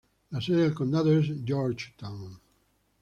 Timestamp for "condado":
0.73-1.15